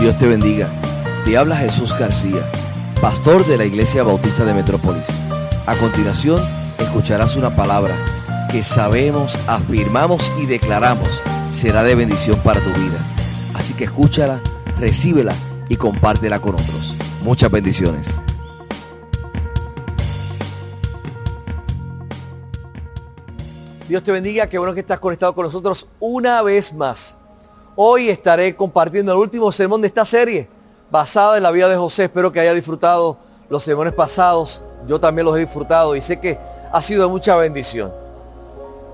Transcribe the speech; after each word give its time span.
Dios 0.00 0.16
te 0.16 0.26
bendiga. 0.26 0.66
Te 1.26 1.36
habla 1.36 1.56
Jesús 1.56 1.96
García, 1.98 2.40
pastor 3.02 3.46
de 3.46 3.58
la 3.58 3.66
Iglesia 3.66 4.02
Bautista 4.02 4.46
de 4.46 4.54
Metrópolis. 4.54 5.04
A 5.66 5.76
continuación, 5.76 6.42
escucharás 6.78 7.36
una 7.36 7.54
palabra 7.54 7.94
que 8.50 8.62
sabemos, 8.62 9.38
afirmamos 9.46 10.32
y 10.42 10.46
declaramos 10.46 11.20
será 11.52 11.82
de 11.82 11.94
bendición 11.94 12.42
para 12.42 12.60
tu 12.60 12.70
vida. 12.70 12.98
Así 13.54 13.74
que 13.74 13.84
escúchala, 13.84 14.40
recíbela 14.78 15.34
y 15.68 15.76
compártela 15.76 16.40
con 16.40 16.54
otros. 16.54 16.96
Muchas 17.22 17.50
bendiciones. 17.50 18.22
Dios 23.86 24.02
te 24.02 24.12
bendiga, 24.12 24.46
qué 24.46 24.56
bueno 24.56 24.72
que 24.72 24.80
estás 24.80 24.98
conectado 24.98 25.34
con 25.34 25.44
nosotros 25.44 25.88
una 25.98 26.40
vez 26.40 26.72
más. 26.72 27.19
Hoy 27.82 28.10
estaré 28.10 28.54
compartiendo 28.54 29.10
el 29.10 29.18
último 29.18 29.50
sermón 29.50 29.80
de 29.80 29.86
esta 29.86 30.04
serie, 30.04 30.46
basada 30.90 31.38
en 31.38 31.42
la 31.42 31.50
vida 31.50 31.66
de 31.66 31.78
José. 31.78 32.04
Espero 32.04 32.30
que 32.30 32.38
haya 32.38 32.52
disfrutado 32.52 33.16
los 33.48 33.62
sermones 33.62 33.94
pasados. 33.94 34.62
Yo 34.86 35.00
también 35.00 35.24
los 35.24 35.34
he 35.34 35.40
disfrutado 35.40 35.96
y 35.96 36.02
sé 36.02 36.20
que 36.20 36.38
ha 36.70 36.82
sido 36.82 37.04
de 37.04 37.08
mucha 37.08 37.36
bendición. 37.36 37.90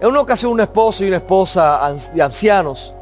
En 0.00 0.06
una 0.06 0.20
ocasión 0.20 0.52
un 0.52 0.60
esposo 0.60 1.02
y 1.02 1.08
una 1.08 1.16
esposa 1.16 1.96
de 2.14 2.22
ancianos 2.22 2.94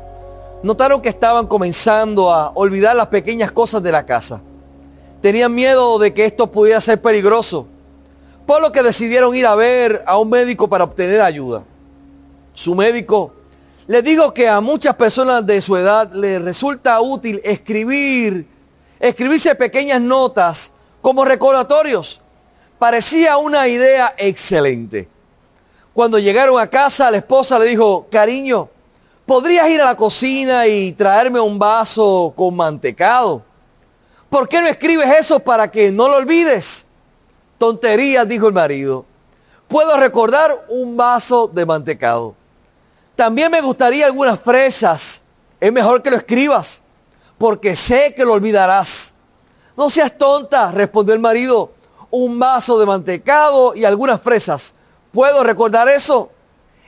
notaron 0.63 1.03
que 1.03 1.11
estaban 1.11 1.47
comenzando 1.47 2.33
a 2.33 2.53
olvidar 2.55 2.97
las 2.97 3.09
pequeñas 3.09 3.53
cosas 3.53 3.83
de 3.83 3.93
la 3.93 4.07
casa. 4.07 4.41
Tenían 5.21 5.55
miedo 5.55 5.99
de 5.99 6.15
que 6.15 6.25
esto 6.25 6.51
pudiera 6.51 6.81
ser 6.81 7.03
peligroso, 7.03 7.67
por 8.47 8.63
lo 8.63 8.73
que 8.73 8.83
decidieron 8.83 9.35
ir 9.35 9.45
a 9.47 9.55
ver 9.55 10.03
a 10.07 10.17
un 10.17 10.31
médico 10.31 10.67
para 10.67 10.85
obtener 10.85 11.21
ayuda 11.21 11.63
su 12.55 12.75
médico, 12.75 13.33
le 13.87 14.01
digo 14.01 14.33
que 14.33 14.49
a 14.49 14.61
muchas 14.61 14.95
personas 14.95 15.45
de 15.47 15.61
su 15.61 15.77
edad 15.77 16.11
les 16.13 16.41
resulta 16.41 17.01
útil 17.01 17.41
escribir, 17.45 18.47
escribirse 18.99 19.55
pequeñas 19.55 20.01
notas 20.01 20.73
como 21.03 21.25
recordatorios. 21.25 22.21
Parecía 22.79 23.37
una 23.37 23.69
idea 23.69 24.15
excelente. 24.17 25.09
Cuando 25.93 26.19
llegaron 26.19 26.59
a 26.59 26.69
casa, 26.69 27.11
la 27.11 27.19
esposa 27.19 27.59
le 27.59 27.67
dijo, 27.67 28.07
cariño, 28.11 28.71
¿podrías 29.27 29.69
ir 29.69 29.83
a 29.83 29.87
la 29.87 29.97
cocina 29.97 30.67
y 30.67 30.93
traerme 30.93 31.39
un 31.39 31.59
vaso 31.59 32.33
con 32.35 32.57
mantecado? 32.57 33.43
¿Por 34.31 34.49
qué 34.49 34.63
no 34.63 34.67
escribes 34.67 35.09
eso 35.11 35.39
para 35.39 35.71
que 35.71 35.93
no 35.93 36.09
lo 36.09 36.17
olvides? 36.17 36.89
Tonterías, 37.59 38.27
dijo 38.27 38.49
el 38.49 38.55
marido. 38.55 39.05
Puedo 39.69 39.97
recordar 39.99 40.65
un 40.69 40.97
vaso 40.97 41.49
de 41.49 41.67
mantecado. 41.67 42.35
También 43.17 43.51
me 43.51 43.61
gustaría 43.61 44.07
algunas 44.07 44.41
fresas. 44.41 45.23
Es 45.61 45.73
mejor 45.73 46.03
que 46.03 46.11
lo 46.11 46.17
escribas, 46.17 46.83
porque 47.39 47.77
sé 47.77 48.15
que 48.15 48.25
lo 48.25 48.33
olvidarás. 48.33 49.15
No 49.77 49.89
seas 49.89 50.17
tonta, 50.19 50.71
respondió 50.73 51.15
el 51.15 51.21
marido. 51.21 51.73
Un 52.11 52.39
vaso 52.39 52.79
de 52.79 52.87
mantecado 52.87 53.75
y 53.75 53.85
algunas 53.85 54.21
fresas. 54.21 54.75
¿Puedo 55.13 55.43
recordar 55.43 55.89
eso? 55.89 56.31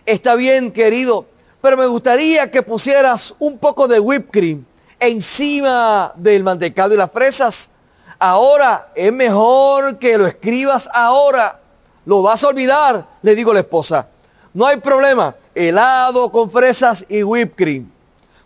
Está 0.04 0.34
bien, 0.34 0.70
querido, 0.70 1.26
pero 1.60 1.76
me 1.76 1.86
gustaría 1.86 2.50
que 2.50 2.62
pusieras 2.62 3.34
un 3.38 3.58
poco 3.58 3.88
de 3.88 3.98
whipped 3.98 4.30
cream 4.30 4.64
encima 5.00 6.12
del 6.16 6.44
mantecado 6.44 6.94
y 6.94 6.96
las 6.96 7.10
fresas. 7.10 7.70
Ahora 8.18 8.92
es 8.94 9.12
mejor 9.12 9.98
que 9.98 10.16
lo 10.16 10.26
escribas 10.26 10.88
ahora. 10.92 11.60
Lo 12.04 12.22
vas 12.22 12.42
a 12.44 12.48
olvidar, 12.48 13.06
le 13.22 13.34
digo 13.34 13.50
a 13.50 13.54
la 13.54 13.60
esposa. 13.60 14.08
No 14.54 14.64
hay 14.64 14.78
problema 14.78 15.34
helado 15.56 16.30
con 16.30 16.50
fresas 16.50 17.06
y 17.08 17.22
whipped 17.22 17.56
cream. 17.56 17.90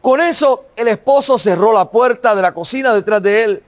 Con 0.00 0.20
eso 0.20 0.66
el 0.76 0.88
esposo 0.88 1.36
cerró 1.36 1.72
la 1.72 1.90
puerta 1.90 2.34
de 2.34 2.40
la 2.40 2.54
cocina 2.54 2.94
detrás 2.94 3.22
de 3.22 3.44
él. 3.44 3.62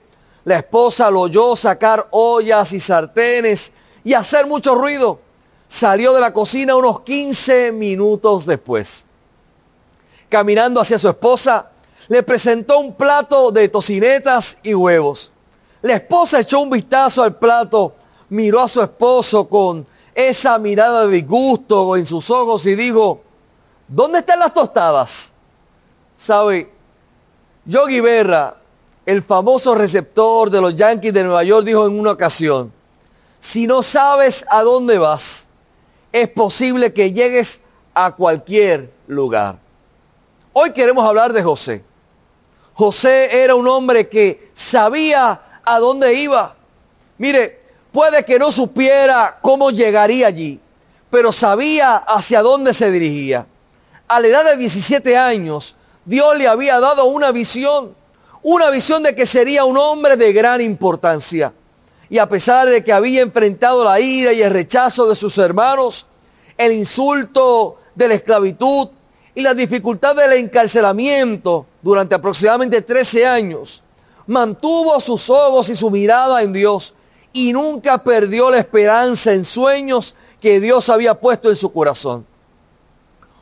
La 0.45 0.57
esposa 0.57 1.11
lo 1.11 1.21
oyó 1.21 1.55
sacar 1.55 2.07
ollas 2.11 2.73
y 2.73 2.79
sartenes 2.79 3.71
y 4.03 4.13
hacer 4.13 4.47
mucho 4.47 4.73
ruido. 4.73 5.19
Salió 5.67 6.13
de 6.13 6.21
la 6.21 6.33
cocina 6.33 6.75
unos 6.75 7.01
15 7.01 7.71
minutos 7.71 8.45
después. 8.45 9.05
Caminando 10.29 10.81
hacia 10.81 10.97
su 10.97 11.09
esposa, 11.09 11.69
le 12.07 12.23
presentó 12.23 12.79
un 12.79 12.95
plato 12.95 13.51
de 13.51 13.67
tocinetas 13.67 14.57
y 14.63 14.73
huevos. 14.73 15.31
La 15.81 15.95
esposa 15.95 16.39
echó 16.39 16.61
un 16.61 16.69
vistazo 16.69 17.23
al 17.23 17.35
plato, 17.35 17.95
miró 18.29 18.61
a 18.61 18.67
su 18.67 18.81
esposo 18.81 19.47
con 19.47 19.85
esa 20.15 20.57
mirada 20.57 21.05
de 21.05 21.13
disgusto 21.13 21.95
en 21.95 22.05
sus 22.05 22.29
ojos 22.29 22.65
y 22.65 22.75
dijo, 22.75 23.21
¿Dónde 23.87 24.19
están 24.19 24.39
las 24.39 24.53
tostadas? 24.53 25.33
¿Sabe? 26.15 26.71
Yogi 27.65 27.99
Berra, 27.99 28.55
el 29.05 29.21
famoso 29.23 29.75
receptor 29.75 30.49
de 30.49 30.61
los 30.61 30.75
Yankees 30.75 31.13
de 31.13 31.23
Nueva 31.23 31.43
York, 31.43 31.65
dijo 31.65 31.85
en 31.85 31.99
una 31.99 32.11
ocasión, 32.11 32.71
si 33.39 33.67
no 33.67 33.83
sabes 33.83 34.45
a 34.49 34.63
dónde 34.63 34.97
vas, 34.97 35.49
es 36.11 36.29
posible 36.29 36.93
que 36.93 37.11
llegues 37.11 37.61
a 37.93 38.11
cualquier 38.11 38.93
lugar. 39.07 39.59
Hoy 40.53 40.71
queremos 40.71 41.05
hablar 41.05 41.33
de 41.33 41.43
José. 41.43 41.83
José 42.73 43.43
era 43.43 43.55
un 43.55 43.67
hombre 43.67 44.07
que 44.07 44.51
sabía 44.53 45.61
a 45.63 45.79
dónde 45.79 46.13
iba. 46.13 46.55
Mire, 47.17 47.61
puede 47.91 48.23
que 48.23 48.39
no 48.39 48.51
supiera 48.51 49.39
cómo 49.41 49.71
llegaría 49.71 50.27
allí, 50.27 50.59
pero 51.09 51.31
sabía 51.31 51.97
hacia 51.97 52.41
dónde 52.41 52.73
se 52.73 52.89
dirigía 52.89 53.45
a 54.15 54.19
la 54.19 54.27
edad 54.27 54.45
de 54.45 54.57
17 54.57 55.17
años, 55.17 55.75
Dios 56.05 56.37
le 56.37 56.47
había 56.47 56.79
dado 56.79 57.05
una 57.05 57.31
visión, 57.31 57.95
una 58.43 58.69
visión 58.69 59.01
de 59.01 59.15
que 59.15 59.25
sería 59.25 59.65
un 59.65 59.75
hombre 59.75 60.17
de 60.17 60.31
gran 60.31 60.61
importancia. 60.61 61.51
Y 62.11 62.19
a 62.19 62.29
pesar 62.29 62.69
de 62.69 62.83
que 62.83 62.93
había 62.93 63.23
enfrentado 63.23 63.83
la 63.83 63.99
ira 63.99 64.31
y 64.31 64.43
el 64.43 64.51
rechazo 64.51 65.07
de 65.07 65.15
sus 65.15 65.35
hermanos, 65.39 66.05
el 66.57 66.73
insulto 66.73 67.77
de 67.95 68.07
la 68.07 68.13
esclavitud 68.13 68.89
y 69.33 69.41
la 69.41 69.55
dificultad 69.55 70.15
del 70.15 70.33
encarcelamiento 70.33 71.65
durante 71.81 72.13
aproximadamente 72.13 72.83
13 72.83 73.25
años, 73.25 73.81
mantuvo 74.27 74.99
sus 74.99 75.27
ojos 75.31 75.69
y 75.69 75.75
su 75.75 75.89
mirada 75.89 76.43
en 76.43 76.53
Dios 76.53 76.93
y 77.31 77.51
nunca 77.51 78.03
perdió 78.03 78.51
la 78.51 78.59
esperanza 78.59 79.33
en 79.33 79.43
sueños 79.43 80.13
que 80.39 80.59
Dios 80.59 80.87
había 80.89 81.19
puesto 81.19 81.49
en 81.49 81.55
su 81.55 81.73
corazón. 81.73 82.27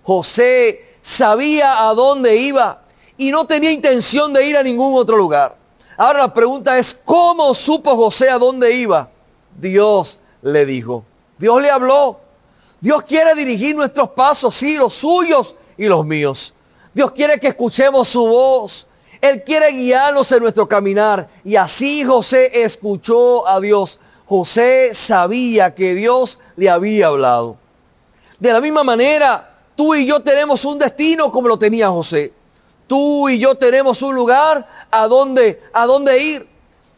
José 0.04 0.98
sabía 1.02 1.88
a 1.88 1.94
dónde 1.94 2.36
iba 2.36 2.82
y 3.18 3.32
no 3.32 3.46
tenía 3.46 3.72
intención 3.72 4.34
de 4.34 4.46
ir 4.46 4.58
a 4.58 4.64
ningún 4.64 4.96
otro 4.96 5.18
lugar. 5.18 5.56
Ahora 5.98 6.20
la 6.20 6.34
pregunta 6.34 6.78
es, 6.78 6.94
¿cómo 6.94 7.54
supo 7.54 7.96
José 7.96 8.30
a 8.30 8.40
dónde 8.40 8.74
iba? 8.74 9.10
Dios 9.56 10.20
le 10.42 10.66
dijo. 10.66 11.06
Dios 11.38 11.62
le 11.62 11.70
habló. 11.70 12.20
Dios 12.80 13.04
quiere 13.04 13.36
dirigir 13.36 13.76
nuestros 13.76 14.10
pasos, 14.10 14.56
sí, 14.56 14.78
los 14.78 14.94
suyos 14.94 15.56
y 15.78 15.86
los 15.86 16.06
míos. 16.06 16.56
Dios 16.94 17.12
quiere 17.12 17.40
que 17.40 17.50
escuchemos 17.50 18.08
su 18.08 18.26
voz. 18.26 18.88
Él 19.22 19.44
quiere 19.44 19.72
guiarnos 19.72 20.32
en 20.32 20.42
nuestro 20.42 20.68
caminar. 20.68 21.30
Y 21.46 21.56
así 21.56 22.04
José 22.04 22.64
escuchó 22.64 23.48
a 23.48 23.60
Dios. 23.60 24.00
José 24.26 24.94
sabía 24.94 25.76
que 25.76 25.94
Dios 25.94 26.40
le 26.56 26.70
había 26.70 27.08
hablado. 27.08 27.58
De 28.40 28.52
la 28.52 28.62
misma 28.62 28.84
manera, 28.84 29.51
Tú 29.82 29.96
y 29.96 30.06
yo 30.06 30.20
tenemos 30.20 30.64
un 30.64 30.78
destino 30.78 31.32
como 31.32 31.48
lo 31.48 31.58
tenía 31.58 31.90
José. 31.90 32.32
Tú 32.86 33.28
y 33.28 33.40
yo 33.40 33.56
tenemos 33.56 34.04
un 34.04 34.14
lugar 34.14 34.86
a 34.92 35.08
donde, 35.08 35.60
a 35.74 36.18
ir. 36.18 36.48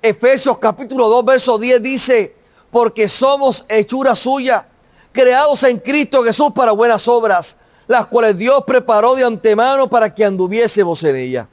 Efesios 0.02 0.58
capítulo 0.58 1.08
2, 1.08 1.24
verso 1.24 1.58
10 1.58 1.82
dice, 1.82 2.36
porque 2.70 3.08
somos 3.08 3.64
hechura 3.70 4.18
suya, 4.18 4.68
creados 5.14 5.64
en 5.64 5.80
Cristo 5.80 6.26
Jesús 6.26 6.52
para 6.54 6.74
buenas 6.74 7.08
obras, 7.08 7.56
las 7.88 8.08
cuales 8.08 8.38
Dios 8.38 8.66
preparó 8.68 9.16
de 9.16 9.24
antemano 9.24 9.90
para 9.90 10.14
que 10.14 10.26
anduviésemos 10.26 11.02
en 11.06 11.16
ella. 11.16 11.48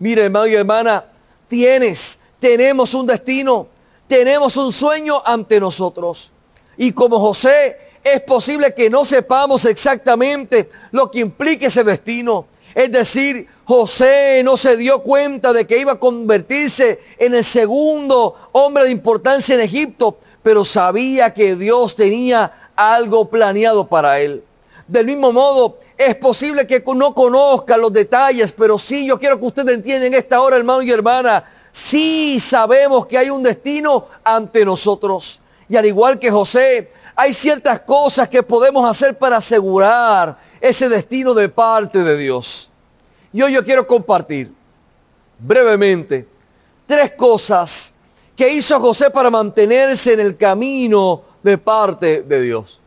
Mire, 0.00 0.24
hermano 0.24 0.48
y 0.48 0.56
hermana, 0.56 1.04
tienes, 1.46 2.18
tenemos 2.40 2.92
un 2.92 3.06
destino, 3.06 3.68
tenemos 4.08 4.56
un 4.56 4.72
sueño 4.72 5.22
ante 5.24 5.60
nosotros. 5.60 6.32
Y 6.76 6.90
como 6.90 7.20
José, 7.20 7.85
es 8.06 8.20
posible 8.20 8.72
que 8.72 8.88
no 8.88 9.04
sepamos 9.04 9.64
exactamente 9.64 10.70
lo 10.92 11.10
que 11.10 11.18
implica 11.18 11.66
ese 11.66 11.82
destino. 11.82 12.46
Es 12.72 12.92
decir, 12.92 13.48
José 13.64 14.42
no 14.44 14.56
se 14.56 14.76
dio 14.76 15.02
cuenta 15.02 15.52
de 15.52 15.66
que 15.66 15.80
iba 15.80 15.92
a 15.92 15.98
convertirse 15.98 17.00
en 17.18 17.34
el 17.34 17.42
segundo 17.42 18.36
hombre 18.52 18.84
de 18.84 18.90
importancia 18.90 19.56
en 19.56 19.62
Egipto, 19.62 20.18
pero 20.44 20.64
sabía 20.64 21.34
que 21.34 21.56
Dios 21.56 21.96
tenía 21.96 22.70
algo 22.76 23.28
planeado 23.28 23.88
para 23.88 24.20
él. 24.20 24.44
Del 24.86 25.06
mismo 25.06 25.32
modo, 25.32 25.78
es 25.98 26.14
posible 26.14 26.64
que 26.64 26.84
no 26.94 27.12
conozca 27.12 27.76
los 27.76 27.92
detalles, 27.92 28.52
pero 28.52 28.78
sí, 28.78 29.04
yo 29.04 29.18
quiero 29.18 29.40
que 29.40 29.46
ustedes 29.46 29.74
entiendan 29.74 30.14
en 30.14 30.14
esta 30.14 30.40
hora, 30.40 30.56
hermano 30.56 30.82
y 30.82 30.92
hermana, 30.92 31.44
sí 31.72 32.38
sabemos 32.38 33.06
que 33.06 33.18
hay 33.18 33.30
un 33.30 33.42
destino 33.42 34.06
ante 34.22 34.64
nosotros. 34.64 35.40
Y 35.68 35.74
al 35.74 35.86
igual 35.86 36.20
que 36.20 36.30
José, 36.30 36.92
hay 37.16 37.32
ciertas 37.32 37.80
cosas 37.80 38.28
que 38.28 38.42
podemos 38.42 38.88
hacer 38.88 39.16
para 39.16 39.38
asegurar 39.38 40.38
ese 40.60 40.86
destino 40.90 41.32
de 41.32 41.48
parte 41.48 42.04
de 42.04 42.16
Dios. 42.18 42.70
Y 43.32 43.40
hoy 43.40 43.54
yo 43.54 43.64
quiero 43.64 43.86
compartir 43.86 44.52
brevemente 45.38 46.28
tres 46.84 47.12
cosas 47.12 47.94
que 48.36 48.52
hizo 48.52 48.78
José 48.78 49.10
para 49.10 49.30
mantenerse 49.30 50.12
en 50.12 50.20
el 50.20 50.36
camino 50.36 51.22
de 51.42 51.56
parte 51.56 52.22
de 52.22 52.42
Dios. 52.42 52.80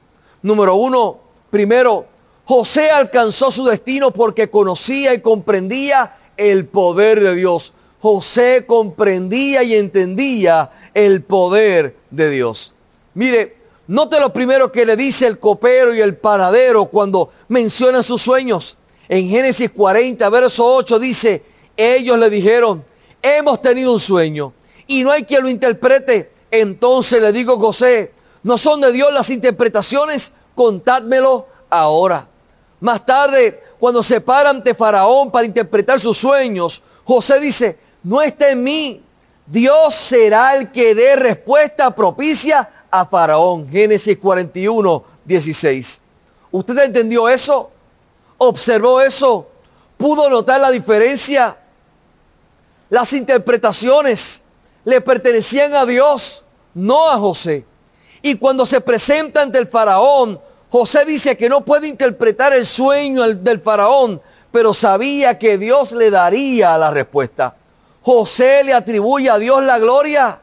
Número 0.43 0.75
uno, 0.75 1.19
primero, 1.49 2.05
José 2.45 2.91
alcanzó 2.91 3.49
su 3.49 3.65
destino 3.65 4.11
porque 4.11 4.49
conocía 4.49 5.13
y 5.15 5.21
comprendía 5.21 6.17
el 6.37 6.67
poder 6.67 7.19
de 7.19 7.33
Dios. 7.33 7.73
José 7.99 8.65
comprendía 8.67 9.63
y 9.63 9.75
entendía 9.75 10.71
el 10.93 11.23
poder 11.23 11.95
de 12.11 12.29
Dios. 12.29 12.75
Mire, 13.15 13.58
note 13.89 14.19
lo 14.19 14.31
primero 14.31 14.71
que 14.71 14.85
le 14.85 14.95
dice 14.95 15.25
el 15.25 15.39
copero 15.39 15.93
y 15.93 15.99
el 15.99 16.15
panadero 16.15 16.85
cuando 16.85 17.31
mencionan 17.47 18.03
sus 18.03 18.21
sueños. 18.21 18.77
En 19.07 19.27
Génesis 19.27 19.71
40, 19.71 20.29
verso 20.29 20.63
8 20.63 20.99
dice, 20.99 21.43
ellos 21.75 22.19
le 22.19 22.29
dijeron, 22.29 22.85
hemos 23.21 23.61
tenido 23.61 23.91
un 23.91 23.99
sueño 23.99 24.53
y 24.85 25.03
no 25.03 25.11
hay 25.11 25.23
quien 25.23 25.41
lo 25.41 25.49
interprete. 25.49 26.31
Entonces 26.51 27.19
le 27.19 27.31
digo, 27.31 27.59
José, 27.59 28.13
¿no 28.43 28.59
son 28.59 28.79
de 28.81 28.91
Dios 28.91 29.11
las 29.11 29.31
interpretaciones? 29.31 30.33
Contádmelo 30.53 31.47
ahora. 31.69 32.27
Más 32.81 33.03
tarde, 33.03 33.59
cuando 33.79 34.03
se 34.03 34.21
para 34.21 34.51
ante 34.51 34.75
Faraón 34.75 35.31
para 35.31 35.47
interpretar 35.47 35.99
sus 35.99 36.17
sueños, 36.17 36.83
José 37.05 37.39
dice, 37.39 37.79
no 38.03 38.21
está 38.21 38.49
en 38.49 38.63
mí. 38.63 39.03
Dios 39.47 39.95
será 39.95 40.55
el 40.55 40.71
que 40.71 40.93
dé 40.93 41.15
respuesta 41.15 41.95
propicia 41.95 42.69
a 42.91 43.05
Faraón. 43.05 43.69
Génesis 43.69 44.17
41, 44.17 45.03
16. 45.25 46.01
¿Usted 46.51 46.77
entendió 46.79 47.29
eso? 47.29 47.71
¿Observó 48.37 49.01
eso? 49.01 49.47
¿Pudo 49.97 50.29
notar 50.29 50.61
la 50.61 50.71
diferencia? 50.71 51.57
Las 52.89 53.13
interpretaciones 53.13 54.41
le 54.85 55.01
pertenecían 55.01 55.75
a 55.75 55.85
Dios, 55.85 56.43
no 56.73 57.09
a 57.09 57.17
José. 57.17 57.65
Y 58.21 58.35
cuando 58.35 58.65
se 58.65 58.81
presenta 58.81 59.41
ante 59.41 59.59
el 59.59 59.67
faraón, 59.67 60.39
José 60.71 61.05
dice 61.05 61.37
que 61.37 61.49
no 61.49 61.61
puede 61.61 61.87
interpretar 61.87 62.53
el 62.53 62.65
sueño 62.65 63.23
del 63.35 63.59
faraón, 63.59 64.21
pero 64.51 64.73
sabía 64.73 65.37
que 65.37 65.57
Dios 65.57 65.91
le 65.91 66.09
daría 66.09 66.77
la 66.77 66.91
respuesta. 66.91 67.55
José 68.01 68.63
le 68.63 68.73
atribuye 68.73 69.29
a 69.29 69.37
Dios 69.37 69.63
la 69.63 69.77
gloria, 69.77 70.41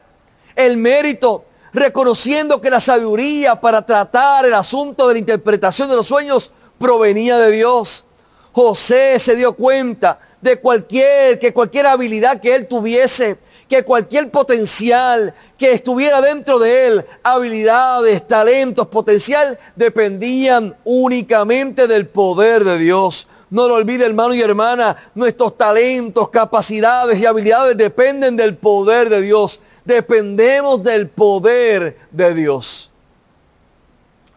el 0.55 0.77
mérito, 0.77 1.45
reconociendo 1.73 2.61
que 2.61 2.69
la 2.69 2.79
sabiduría 2.79 3.59
para 3.59 3.85
tratar 3.85 4.45
el 4.45 4.53
asunto 4.53 5.07
de 5.07 5.15
la 5.15 5.19
interpretación 5.19 5.89
de 5.89 5.95
los 5.95 6.07
sueños 6.07 6.51
provenía 6.79 7.37
de 7.37 7.51
Dios. 7.51 8.05
José 8.51 9.19
se 9.19 9.35
dio 9.35 9.53
cuenta 9.53 10.19
de 10.41 10.59
cualquier, 10.59 11.37
que 11.37 11.53
cualquier 11.53 11.87
habilidad 11.87 12.41
que 12.41 12.55
él 12.55 12.67
tuviese, 12.67 13.37
que 13.67 13.83
cualquier 13.83 14.31
potencial 14.31 15.33
que 15.57 15.73
estuviera 15.73 16.21
dentro 16.21 16.57
de 16.57 16.87
él, 16.87 17.05
habilidades, 17.21 18.25
talentos, 18.25 18.87
potencial, 18.87 19.59
dependían 19.75 20.75
únicamente 20.85 21.87
del 21.87 22.07
poder 22.07 22.63
de 22.63 22.79
Dios. 22.79 23.27
No 23.49 23.67
lo 23.67 23.75
olvide 23.75 24.05
hermano 24.05 24.33
y 24.33 24.41
hermana, 24.41 24.97
nuestros 25.15 25.57
talentos, 25.57 26.29
capacidades 26.29 27.19
y 27.19 27.25
habilidades 27.25 27.77
dependen 27.77 28.35
del 28.35 28.57
poder 28.57 29.09
de 29.09 29.21
Dios. 29.21 29.61
Dependemos 29.87 30.83
del 30.83 31.07
poder 31.07 31.97
de 32.11 32.33
Dios. 32.33 32.91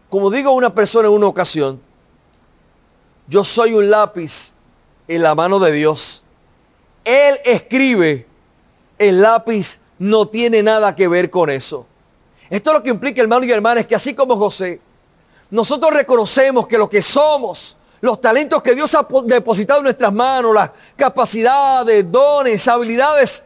Como 0.09 0.31
digo 0.31 0.53
una 0.53 0.73
persona 0.73 1.09
en 1.09 1.13
una 1.13 1.27
ocasión, 1.27 1.81
yo 3.27 3.43
soy 3.43 3.73
un 3.73 3.89
lápiz 3.89 4.53
en 5.09 5.21
la 5.21 5.35
mano 5.35 5.59
de 5.59 5.73
Dios. 5.73 6.23
Él 7.03 7.37
escribe, 7.43 8.25
el 8.97 9.21
lápiz 9.21 9.81
no 9.99 10.25
tiene 10.25 10.63
nada 10.63 10.95
que 10.95 11.09
ver 11.09 11.29
con 11.29 11.49
eso. 11.49 11.85
Esto 12.49 12.69
es 12.69 12.77
lo 12.77 12.83
que 12.83 12.89
implica, 12.89 13.21
hermano 13.21 13.43
y 13.43 13.51
hermana, 13.51 13.81
es 13.81 13.87
que 13.87 13.95
así 13.95 14.13
como 14.13 14.37
José, 14.37 14.79
nosotros 15.49 15.91
reconocemos 15.91 16.65
que 16.65 16.77
lo 16.77 16.87
que 16.87 17.01
somos, 17.01 17.75
los 17.99 18.21
talentos 18.21 18.63
que 18.63 18.73
Dios 18.73 18.95
ha 18.95 19.05
depositado 19.25 19.81
en 19.81 19.83
nuestras 19.83 20.13
manos, 20.13 20.55
las 20.55 20.71
capacidades, 20.95 22.09
dones, 22.09 22.65
habilidades, 22.69 23.43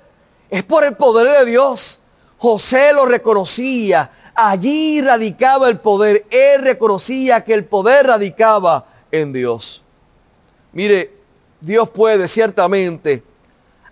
es 0.49 0.63
por 0.63 0.83
el 0.83 0.95
poder 0.95 1.39
de 1.39 1.51
Dios. 1.51 1.99
José 2.37 2.93
lo 2.93 3.05
reconocía. 3.05 4.11
Allí 4.35 5.01
radicaba 5.01 5.69
el 5.69 5.79
poder. 5.79 6.25
Él 6.29 6.61
reconocía 6.61 7.43
que 7.43 7.53
el 7.53 7.65
poder 7.65 8.07
radicaba 8.07 8.85
en 9.11 9.31
Dios. 9.33 9.83
Mire, 10.73 11.13
Dios 11.61 11.89
puede 11.89 12.27
ciertamente 12.27 13.23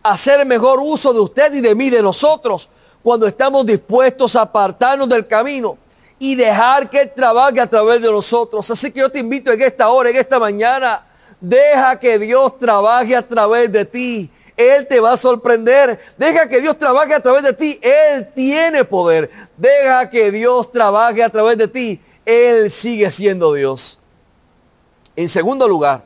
hacer 0.03 0.45
mejor 0.45 0.79
uso 0.81 1.13
de 1.13 1.21
usted 1.21 1.53
y 1.53 1.61
de 1.61 1.73
mí, 1.73 1.89
de 1.89 2.03
nosotros, 2.03 2.69
cuando 3.01 3.25
estamos 3.25 3.65
dispuestos 3.65 4.35
a 4.35 4.41
apartarnos 4.41 5.07
del 5.07 5.25
camino 5.27 5.77
y 6.19 6.35
dejar 6.35 6.89
que 6.89 7.01
Él 7.01 7.11
trabaje 7.15 7.59
a 7.59 7.69
través 7.69 8.01
de 8.01 8.11
nosotros. 8.11 8.69
Así 8.69 8.91
que 8.91 8.99
yo 8.99 9.09
te 9.09 9.19
invito 9.19 9.51
en 9.51 9.61
esta 9.61 9.89
hora, 9.89 10.09
en 10.09 10.17
esta 10.17 10.39
mañana, 10.39 11.05
deja 11.39 11.99
que 11.99 12.19
Dios 12.19 12.57
trabaje 12.59 13.15
a 13.15 13.27
través 13.27 13.71
de 13.71 13.85
ti. 13.85 14.31
Él 14.55 14.87
te 14.87 14.99
va 14.99 15.13
a 15.13 15.17
sorprender. 15.17 15.99
Deja 16.17 16.47
que 16.47 16.61
Dios 16.61 16.77
trabaje 16.77 17.13
a 17.13 17.19
través 17.21 17.43
de 17.43 17.53
ti. 17.53 17.79
Él 17.81 18.31
tiene 18.33 18.83
poder. 18.83 19.29
Deja 19.57 20.09
que 20.09 20.31
Dios 20.31 20.71
trabaje 20.71 21.23
a 21.23 21.29
través 21.29 21.57
de 21.57 21.67
ti. 21.67 22.01
Él 22.25 22.69
sigue 22.71 23.09
siendo 23.11 23.53
Dios. 23.53 23.99
En 25.15 25.29
segundo 25.29 25.67
lugar, 25.67 26.05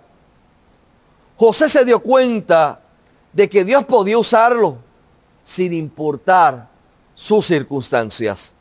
José 1.38 1.70
se 1.70 1.86
dio 1.86 2.00
cuenta 2.00 2.80
de 3.32 3.48
que 3.48 3.64
Dios 3.64 3.86
podía 3.86 4.18
usarlo 4.18 4.78
sin 5.44 5.74
importar 5.74 6.68
sus 7.14 7.46
circunstancias. 7.46 8.54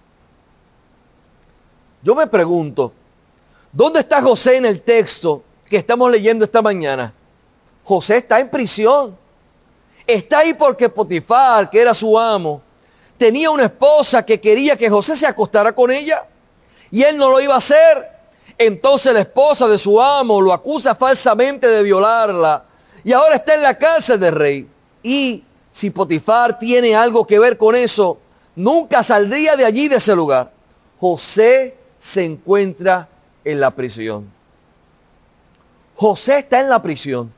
Yo 2.03 2.15
me 2.15 2.27
pregunto, 2.27 2.93
¿dónde 3.73 4.01
está 4.01 4.23
José 4.23 4.59
en 4.59 4.67
el 4.67 4.83
texto 4.83 5.43
que 5.65 5.79
estamos 5.79 6.11
leyendo 6.11 6.45
esta 6.45 6.63
mañana? 6.63 7.13
José 7.83 8.19
está 8.19 8.39
en 8.39 8.51
prisión. 8.51 9.17
Está 10.07 10.39
ahí 10.39 10.55
porque 10.55 10.89
Potifar, 10.89 11.69
que 11.69 11.81
era 11.81 11.93
su 11.93 12.19
amo, 12.19 12.63
tenía 13.19 13.51
una 13.51 13.65
esposa 13.65 14.25
que 14.25 14.41
quería 14.41 14.77
que 14.77 14.89
José 14.89 15.17
se 15.17 15.27
acostara 15.27 15.75
con 15.75 15.91
ella 15.91 16.25
y 16.91 17.03
él 17.03 17.17
no 17.17 17.31
lo 17.31 17.41
iba 17.41 17.55
a 17.55 17.59
hacer. 17.59 18.11
Entonces 18.59 19.13
la 19.13 19.21
esposa 19.21 19.67
de 19.67 19.79
su 19.79 20.01
amo 20.01 20.41
lo 20.41 20.53
acusa 20.53 20.95
falsamente 20.95 21.67
de 21.67 21.83
violarla 21.83 22.65
y 23.05 23.13
ahora 23.13 23.37
está 23.37 23.55
en 23.55 23.63
la 23.63 23.77
cárcel 23.77 24.21
del 24.21 24.35
rey. 24.35 24.69
Y 25.03 25.45
si 25.71 25.91
Potifar 25.91 26.59
tiene 26.59 26.95
algo 26.95 27.27
que 27.27 27.39
ver 27.39 27.59
con 27.59 27.75
eso, 27.75 28.19
nunca 28.55 29.03
saldría 29.03 29.57
de 29.57 29.65
allí, 29.65 29.89
de 29.89 29.97
ese 29.97 30.15
lugar. 30.15 30.53
José 30.99 31.77
se 31.99 32.25
encuentra 32.25 33.09
en 33.45 33.61
la 33.61 33.71
prisión. 33.71 34.33
José 35.97 36.39
está 36.39 36.61
en 36.61 36.69
la 36.69 36.81
prisión. 36.83 37.33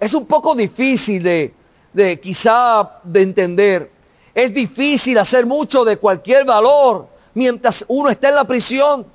Es 0.00 0.14
un 0.14 0.26
poco 0.26 0.54
difícil 0.54 1.22
de, 1.22 1.54
de 1.94 2.20
quizá 2.20 3.00
de 3.02 3.22
entender. 3.22 3.90
Es 4.34 4.52
difícil 4.52 5.16
hacer 5.16 5.46
mucho 5.46 5.84
de 5.84 5.96
cualquier 5.96 6.44
valor 6.44 7.08
mientras 7.32 7.84
uno 7.88 8.10
está 8.10 8.28
en 8.28 8.34
la 8.34 8.44
prisión. 8.44 9.06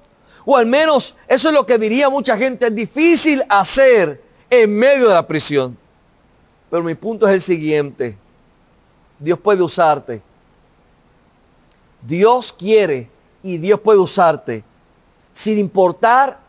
O 0.46 0.58
al 0.58 0.66
menos 0.66 1.16
eso 1.28 1.50
es 1.50 1.54
lo 1.54 1.66
que 1.66 1.78
diría 1.78 2.10
mucha 2.10 2.36
gente. 2.38 2.68
Es 2.68 2.76
difícil 2.76 3.44
hacer 3.50 4.24
en 4.50 4.76
medio 4.76 5.10
de 5.10 5.14
la 5.14 5.28
prisión. 5.28 5.78
Pero 6.72 6.82
mi 6.82 6.96
punto 6.96 7.28
es 7.28 7.34
el 7.34 7.42
siguiente. 7.42 8.18
Dios 9.20 9.38
puede 9.38 9.62
usarte. 9.62 10.22
Dios 12.02 12.54
quiere 12.54 13.10
y 13.44 13.58
Dios 13.58 13.80
puede 13.82 14.00
usarte 14.00 14.64
sin 15.34 15.58
importar 15.58 16.40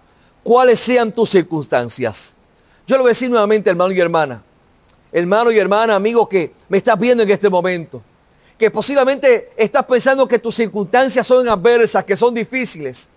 cuáles 0.45 0.79
sean 0.79 1.13
tus 1.13 1.31
circunstancias. 1.31 2.37
Yo 2.87 2.97
lo 2.97 3.03
voy 3.03 3.11
a 3.11 3.13
decir 3.13 3.29
nuevamente, 3.29 3.71
hermano 3.71 3.93
y 3.93 4.01
hermana. 4.01 4.43
Hermano 5.13 5.51
y 5.51 5.59
hermana, 5.59 5.97
amigo 5.97 6.29
que 6.29 6.53
me 6.69 6.79
estás 6.79 6.99
viendo 6.99 7.23
en 7.23 7.31
este 7.31 7.49
momento. 7.49 8.03
Que 8.59 8.71
posiblemente 8.71 9.53
estás 9.57 9.85
pensando 9.85 10.29
que 10.29 10.39
tus 10.39 10.55
circunstancias 10.55 11.27
son 11.27 11.49
adversas, 11.49 12.05
que 12.05 12.17
son 12.17 12.35
difíciles 12.35 13.09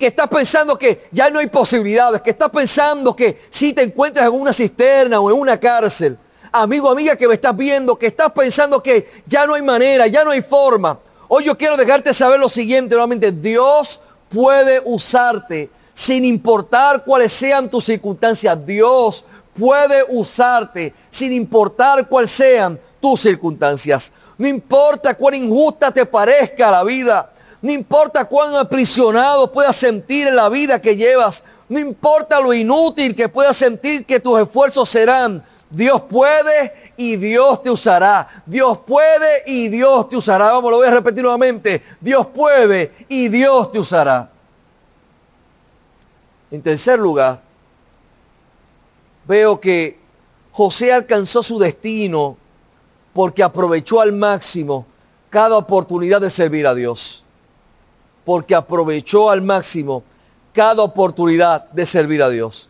que 0.00 0.06
estás 0.06 0.28
pensando 0.28 0.78
que 0.78 1.08
ya 1.12 1.28
no 1.28 1.38
hay 1.38 1.48
posibilidades, 1.48 2.22
que 2.22 2.30
estás 2.30 2.48
pensando 2.48 3.14
que 3.14 3.38
si 3.50 3.74
te 3.74 3.82
encuentras 3.82 4.26
en 4.26 4.32
una 4.32 4.50
cisterna 4.50 5.20
o 5.20 5.30
en 5.30 5.38
una 5.38 5.60
cárcel, 5.60 6.16
amigo, 6.50 6.90
amiga 6.90 7.16
que 7.16 7.28
me 7.28 7.34
estás 7.34 7.54
viendo, 7.54 7.98
que 7.98 8.06
estás 8.06 8.32
pensando 8.32 8.82
que 8.82 9.10
ya 9.26 9.46
no 9.46 9.52
hay 9.52 9.62
manera, 9.62 10.06
ya 10.06 10.24
no 10.24 10.30
hay 10.30 10.40
forma. 10.40 10.98
Hoy 11.28 11.44
yo 11.44 11.56
quiero 11.56 11.76
dejarte 11.76 12.14
saber 12.14 12.40
lo 12.40 12.48
siguiente 12.48 12.94
nuevamente, 12.94 13.30
Dios 13.30 14.00
puede 14.30 14.80
usarte 14.86 15.68
sin 15.92 16.24
importar 16.24 17.04
cuáles 17.04 17.30
sean 17.30 17.68
tus 17.68 17.84
circunstancias. 17.84 18.58
Dios 18.64 19.26
puede 19.52 20.02
usarte 20.08 20.94
sin 21.10 21.32
importar 21.32 22.08
cuáles 22.08 22.30
sean 22.30 22.78
tus 23.00 23.20
circunstancias. 23.20 24.12
No 24.38 24.46
importa 24.46 25.14
cuán 25.14 25.34
injusta 25.34 25.90
te 25.90 26.06
parezca 26.06 26.70
la 26.70 26.84
vida. 26.84 27.32
No 27.60 27.72
importa 27.72 28.24
cuán 28.24 28.54
aprisionado 28.54 29.52
puedas 29.52 29.76
sentir 29.76 30.28
en 30.28 30.36
la 30.36 30.48
vida 30.48 30.80
que 30.80 30.96
llevas. 30.96 31.44
No 31.68 31.78
importa 31.78 32.40
lo 32.40 32.52
inútil 32.54 33.14
que 33.14 33.28
puedas 33.28 33.56
sentir 33.56 34.06
que 34.06 34.18
tus 34.20 34.40
esfuerzos 34.40 34.88
serán. 34.88 35.44
Dios 35.68 36.02
puede 36.02 36.92
y 36.96 37.16
Dios 37.16 37.62
te 37.62 37.70
usará. 37.70 38.42
Dios 38.46 38.78
puede 38.78 39.44
y 39.46 39.68
Dios 39.68 40.08
te 40.08 40.16
usará. 40.16 40.52
Vamos, 40.52 40.70
lo 40.70 40.78
voy 40.78 40.88
a 40.88 40.90
repetir 40.90 41.22
nuevamente. 41.22 41.82
Dios 42.00 42.26
puede 42.26 42.92
y 43.08 43.28
Dios 43.28 43.70
te 43.70 43.78
usará. 43.78 44.30
En 46.50 46.60
tercer 46.62 46.98
lugar, 46.98 47.40
veo 49.26 49.60
que 49.60 49.99
José 50.52 50.92
alcanzó 50.92 51.42
su 51.42 51.58
destino 51.58 52.36
porque 53.12 53.42
aprovechó 53.42 54.00
al 54.00 54.12
máximo 54.12 54.86
cada 55.28 55.56
oportunidad 55.56 56.20
de 56.20 56.30
servir 56.30 56.66
a 56.66 56.74
Dios. 56.74 57.24
Porque 58.24 58.54
aprovechó 58.54 59.30
al 59.30 59.42
máximo 59.42 60.02
cada 60.52 60.82
oportunidad 60.82 61.70
de 61.70 61.86
servir 61.86 62.22
a 62.22 62.28
Dios. 62.28 62.68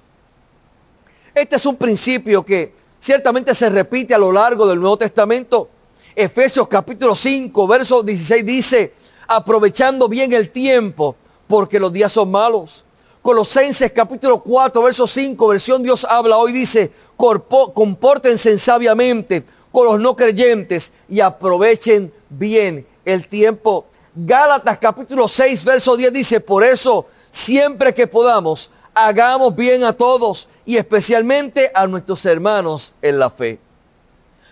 Este 1.34 1.56
es 1.56 1.66
un 1.66 1.76
principio 1.76 2.44
que 2.44 2.74
ciertamente 2.98 3.54
se 3.54 3.70
repite 3.70 4.14
a 4.14 4.18
lo 4.18 4.32
largo 4.32 4.66
del 4.66 4.80
Nuevo 4.80 4.98
Testamento. 4.98 5.70
Efesios 6.14 6.68
capítulo 6.68 7.14
5, 7.14 7.66
verso 7.66 8.02
16 8.02 8.44
dice, 8.44 8.94
aprovechando 9.26 10.08
bien 10.08 10.32
el 10.32 10.50
tiempo, 10.50 11.16
porque 11.46 11.80
los 11.80 11.92
días 11.92 12.12
son 12.12 12.30
malos. 12.30 12.84
Colosenses 13.22 13.92
capítulo 13.92 14.42
4, 14.42 14.82
verso 14.82 15.06
5, 15.06 15.48
versión 15.48 15.82
Dios 15.82 16.06
habla 16.08 16.38
hoy, 16.38 16.52
dice, 16.52 16.90
compórtense 17.16 18.56
sabiamente 18.56 19.44
con 19.70 19.86
los 19.86 20.00
no 20.00 20.16
creyentes 20.16 20.94
y 21.06 21.20
aprovechen 21.20 22.12
bien 22.30 22.86
el 23.04 23.28
tiempo. 23.28 23.86
Gálatas 24.14 24.78
capítulo 24.78 25.28
6, 25.28 25.64
verso 25.64 25.96
10 25.96 26.12
dice, 26.14 26.40
por 26.40 26.64
eso 26.64 27.06
siempre 27.30 27.92
que 27.92 28.06
podamos, 28.06 28.70
hagamos 28.94 29.54
bien 29.54 29.84
a 29.84 29.92
todos 29.92 30.48
y 30.64 30.78
especialmente 30.78 31.70
a 31.74 31.86
nuestros 31.86 32.24
hermanos 32.24 32.94
en 33.02 33.18
la 33.18 33.28
fe. 33.28 33.60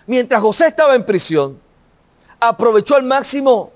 Mientras 0.05 0.41
José 0.41 0.67
estaba 0.67 0.93
en 0.93 1.05
prisión, 1.05 1.59
aprovechó 2.39 2.95
al 2.95 3.03
máximo 3.03 3.71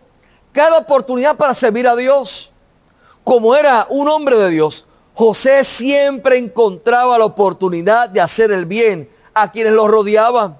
cada 0.51 0.77
oportunidad 0.77 1.35
para 1.35 1.55
servir 1.55 1.87
a 1.87 1.95
Dios. 1.95 2.52
Como 3.23 3.55
era 3.55 3.87
un 3.89 4.07
hombre 4.09 4.37
de 4.37 4.49
Dios, 4.49 4.85
José 5.13 5.63
siempre 5.63 6.37
encontraba 6.37 7.17
la 7.17 7.25
oportunidad 7.25 8.09
de 8.09 8.19
hacer 8.19 8.51
el 8.51 8.65
bien 8.65 9.09
a 9.33 9.51
quienes 9.51 9.73
lo 9.73 9.87
rodeaban. 9.87 10.57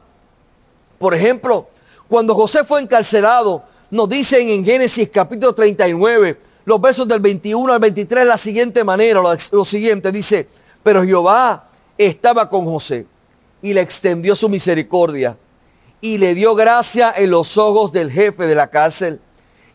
Por 1.00 1.14
ejemplo, 1.14 1.68
cuando 2.08 2.36
José 2.36 2.64
fue 2.64 2.82
encarcelado, 2.82 3.64
nos 3.90 4.08
dicen 4.08 4.48
en 4.50 4.64
Génesis 4.64 5.10
capítulo 5.10 5.54
39, 5.54 6.40
los 6.66 6.80
versos 6.80 7.08
del 7.08 7.20
21 7.20 7.74
al 7.74 7.80
23 7.80 8.24
de 8.24 8.30
la 8.30 8.38
siguiente 8.38 8.84
manera, 8.84 9.22
lo, 9.52 9.66
siguiente 9.66 10.12
dice, 10.12 10.48
pero 10.82 11.04
Jehová 11.04 11.70
estaba 11.98 12.50
con 12.50 12.66
José 12.66 13.06
y 13.62 13.74
le 13.74 13.82
extendió 13.82 14.36
su 14.36 14.48
misericordia 14.48 15.38
y 16.00 16.18
le 16.18 16.36
dio 16.36 16.56
gracia 16.56 17.14
en 17.16 17.32
los 17.32 17.58
ojos 17.58 17.92
del 17.92 18.12
jefe 18.12 18.46
de 18.46 18.56
la 18.56 18.68
cárcel. 18.70 19.20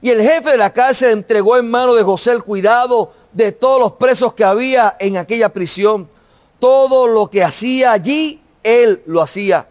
Y 0.01 0.11
el 0.11 0.23
jefe 0.23 0.53
de 0.53 0.57
la 0.57 0.73
cárcel 0.73 1.11
entregó 1.11 1.57
en 1.57 1.71
mano 1.71 1.95
de 1.95 2.03
José 2.03 2.33
el 2.33 2.45
cuidado 2.45 3.13
de 3.33 3.53
todos 3.53 3.81
los 3.81 3.93
presos 3.93 4.35
que 4.35 4.45
había 4.45 4.97
en 4.99 5.17
aquella 5.17 5.49
prisión. 5.49 6.09
Todo 6.61 7.07
lo 7.07 7.29
que 7.29 7.43
hacía 7.43 7.93
allí, 7.93 8.41
él 8.63 9.03
lo 9.07 9.23
hacía. 9.23 9.67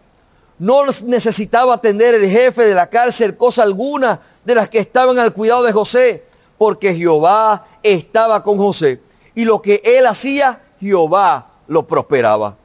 No 0.58 0.84
necesitaba 1.04 1.74
atender 1.74 2.14
el 2.14 2.28
jefe 2.28 2.64
de 2.64 2.74
la 2.74 2.88
cárcel 2.88 3.36
cosa 3.36 3.62
alguna 3.62 4.20
de 4.44 4.54
las 4.54 4.68
que 4.68 4.80
estaban 4.80 5.18
al 5.18 5.32
cuidado 5.32 5.62
de 5.62 5.72
José, 5.72 6.24
porque 6.58 6.94
Jehová 6.94 7.66
estaba 7.82 8.42
con 8.42 8.58
José. 8.58 9.00
Y 9.34 9.44
lo 9.44 9.62
que 9.62 9.80
él 9.84 10.06
hacía, 10.06 10.60
Jehová 10.80 11.52
lo 11.68 11.86
prosperaba. 11.86 12.56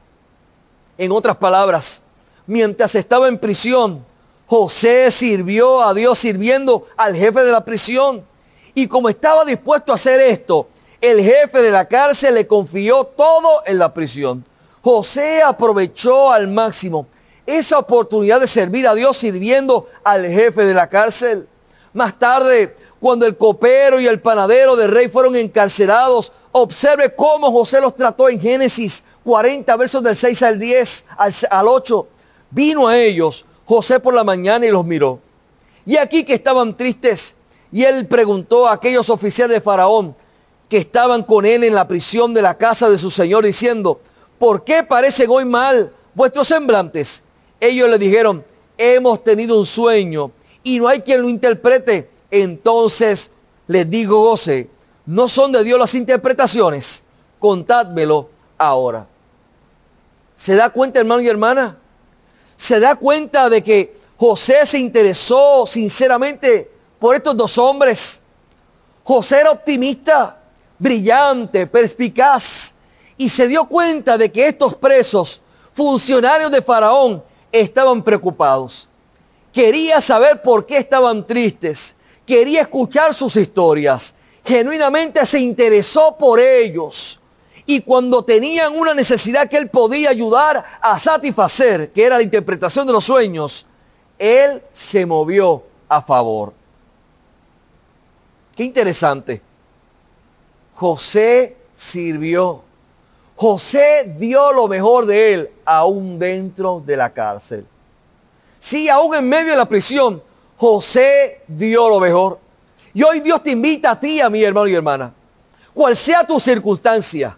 En 0.97 1.11
otras 1.11 1.37
palabras, 1.37 2.01
mientras 2.47 2.95
estaba 2.95 3.27
en 3.27 3.37
prisión, 3.37 4.03
José 4.55 5.09
sirvió 5.09 5.81
a 5.81 5.95
Dios 5.95 6.19
sirviendo 6.19 6.85
al 6.95 7.15
jefe 7.15 7.43
de 7.43 7.51
la 7.51 7.65
prisión. 7.65 8.23
Y 8.75 8.85
como 8.85 9.09
estaba 9.09 9.43
dispuesto 9.45 9.91
a 9.91 9.95
hacer 9.95 10.19
esto, 10.19 10.67
el 11.01 11.23
jefe 11.23 11.59
de 11.63 11.71
la 11.71 11.87
cárcel 11.87 12.35
le 12.35 12.45
confió 12.45 13.03
todo 13.03 13.63
en 13.65 13.79
la 13.79 13.91
prisión. 13.95 14.45
José 14.83 15.41
aprovechó 15.41 16.31
al 16.31 16.49
máximo 16.49 17.07
esa 17.47 17.79
oportunidad 17.79 18.39
de 18.41 18.45
servir 18.45 18.87
a 18.87 18.93
Dios 18.93 19.17
sirviendo 19.17 19.87
al 20.03 20.27
jefe 20.27 20.65
de 20.65 20.75
la 20.75 20.87
cárcel. 20.87 21.47
Más 21.91 22.19
tarde, 22.19 22.75
cuando 22.99 23.25
el 23.25 23.35
copero 23.35 23.99
y 23.99 24.05
el 24.05 24.21
panadero 24.21 24.75
del 24.75 24.91
rey 24.91 25.09
fueron 25.09 25.35
encarcelados, 25.35 26.31
observe 26.51 27.15
cómo 27.15 27.51
José 27.51 27.81
los 27.81 27.95
trató 27.95 28.29
en 28.29 28.39
Génesis 28.39 29.03
40, 29.23 29.75
versos 29.77 30.03
del 30.03 30.15
6 30.15 30.43
al 30.43 30.59
10, 30.59 31.05
al, 31.17 31.67
8. 31.67 32.07
Vino 32.51 32.87
a 32.87 32.95
ellos 32.95 33.47
José 33.65 33.99
por 33.99 34.13
la 34.13 34.23
mañana 34.23 34.65
y 34.65 34.71
los 34.71 34.85
miró. 34.85 35.19
Y 35.85 35.97
aquí 35.97 36.23
que 36.23 36.33
estaban 36.33 36.75
tristes. 36.75 37.35
Y 37.71 37.83
él 37.83 38.07
preguntó 38.07 38.67
a 38.67 38.73
aquellos 38.73 39.09
oficiales 39.09 39.55
de 39.55 39.61
Faraón 39.61 40.15
que 40.69 40.77
estaban 40.77 41.23
con 41.23 41.45
él 41.45 41.63
en 41.63 41.75
la 41.75 41.87
prisión 41.87 42.33
de 42.33 42.41
la 42.41 42.57
casa 42.57 42.89
de 42.89 42.97
su 42.97 43.11
señor, 43.11 43.45
diciendo, 43.45 43.99
¿por 44.39 44.63
qué 44.63 44.83
parecen 44.83 45.29
hoy 45.29 45.45
mal 45.45 45.91
vuestros 46.13 46.47
semblantes? 46.47 47.23
Ellos 47.59 47.89
le 47.89 47.97
dijeron, 47.97 48.45
hemos 48.77 49.23
tenido 49.23 49.57
un 49.57 49.65
sueño 49.65 50.31
y 50.63 50.79
no 50.79 50.87
hay 50.87 51.01
quien 51.01 51.21
lo 51.21 51.29
interprete 51.29 52.13
entonces 52.33 53.29
les 53.67 53.87
digo, 53.87 54.23
goce, 54.23 54.67
no 55.05 55.27
son 55.27 55.51
de 55.51 55.63
Dios 55.63 55.77
las 55.77 55.93
interpretaciones, 55.93 57.03
contádmelo 57.37 58.31
ahora. 58.57 59.05
¿Se 60.33 60.55
da 60.55 60.71
cuenta, 60.71 60.99
hermano 60.99 61.21
y 61.21 61.27
hermana? 61.27 61.77
¿Se 62.55 62.79
da 62.79 62.95
cuenta 62.95 63.49
de 63.49 63.63
que 63.63 63.97
José 64.17 64.65
se 64.65 64.79
interesó 64.79 65.65
sinceramente 65.65 66.71
por 66.99 67.15
estos 67.15 67.35
dos 67.35 67.57
hombres? 67.57 68.21
José 69.03 69.41
era 69.41 69.51
optimista, 69.51 70.41
brillante, 70.79 71.67
perspicaz, 71.67 72.75
y 73.17 73.29
se 73.29 73.47
dio 73.47 73.65
cuenta 73.65 74.17
de 74.17 74.31
que 74.31 74.47
estos 74.47 74.75
presos, 74.75 75.41
funcionarios 75.73 76.51
de 76.51 76.61
Faraón, 76.61 77.23
estaban 77.51 78.03
preocupados. 78.03 78.87
Quería 79.51 80.01
saber 80.01 80.41
por 80.41 80.65
qué 80.65 80.77
estaban 80.77 81.25
tristes 81.25 81.95
quería 82.25 82.61
escuchar 82.61 83.13
sus 83.13 83.35
historias, 83.35 84.15
genuinamente 84.43 85.25
se 85.25 85.39
interesó 85.39 86.17
por 86.17 86.39
ellos. 86.39 87.19
Y 87.65 87.81
cuando 87.81 88.23
tenían 88.23 88.75
una 88.75 88.93
necesidad 88.93 89.49
que 89.49 89.57
él 89.57 89.69
podía 89.69 90.09
ayudar 90.09 90.63
a 90.81 90.99
satisfacer, 90.99 91.91
que 91.91 92.03
era 92.03 92.17
la 92.17 92.23
interpretación 92.23 92.85
de 92.85 92.93
los 92.93 93.03
sueños, 93.05 93.65
él 94.19 94.61
se 94.71 95.05
movió 95.05 95.63
a 95.87 96.01
favor. 96.01 96.53
Qué 98.55 98.63
interesante. 98.63 99.41
José 100.75 101.55
sirvió. 101.75 102.63
José 103.35 104.13
dio 104.17 104.51
lo 104.51 104.67
mejor 104.67 105.05
de 105.05 105.33
él 105.33 105.51
aún 105.65 106.19
dentro 106.19 106.81
de 106.85 106.97
la 106.97 107.11
cárcel. 107.11 107.65
Sí, 108.59 108.89
aún 108.89 109.15
en 109.15 109.27
medio 109.27 109.51
de 109.51 109.57
la 109.57 109.67
prisión, 109.67 110.21
José 110.57 111.41
dio 111.47 111.89
lo 111.89 111.99
mejor. 111.99 112.39
Y 112.93 113.03
hoy 113.03 113.21
Dios 113.21 113.41
te 113.41 113.51
invita 113.51 113.91
a 113.91 113.99
ti, 113.99 114.21
a 114.21 114.29
mi 114.29 114.43
hermano 114.43 114.67
y 114.67 114.75
hermana. 114.75 115.13
Cual 115.73 115.95
sea 115.95 116.25
tu 116.25 116.39
circunstancia, 116.39 117.35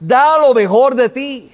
da 0.00 0.38
lo 0.38 0.54
mejor 0.54 0.94
de 0.94 1.08
ti. 1.10 1.52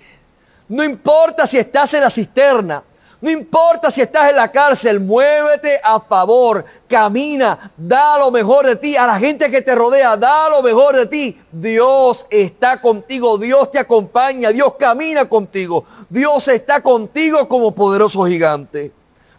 No 0.69 0.83
importa 0.83 1.47
si 1.47 1.59
estás 1.59 1.93
en 1.95 2.01
la 2.01 2.11
cisterna, 2.11 2.83
no 3.21 3.31
importa 3.31 3.91
si 3.91 4.03
estás 4.03 4.31
en 4.31 4.37
la 4.37 4.53
cárcel, 4.53 5.01
muévete 5.01 5.81
a 5.83 6.01
favor, 6.01 6.65
camina, 6.87 7.73
da 7.77 8.19
lo 8.19 8.31
mejor 8.31 8.67
de 8.67 8.77
ti 8.77 8.95
a 8.95 9.07
la 9.07 9.19
gente 9.19 9.51
que 9.51 9.63
te 9.63 9.75
rodea, 9.75 10.17
da 10.17 10.51
lo 10.51 10.63
mejor 10.63 10.97
de 10.97 11.07
ti. 11.07 11.41
Dios 11.51 12.27
está 12.31 12.81
contigo, 12.81 13.39
Dios 13.39 13.71
te 13.71 13.79
acompaña, 13.79 14.51
Dios 14.51 14.75
camina 14.79 15.29
contigo, 15.29 15.85
Dios 16.09 16.47
está 16.49 16.83
contigo 16.83 17.49
como 17.49 17.75
poderoso 17.75 18.25
gigante. 18.27 18.93